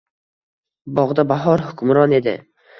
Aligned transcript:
Bog’da 1.01 1.27
bahor 1.35 1.65
hukmron 1.69 2.19
edi… 2.23 2.39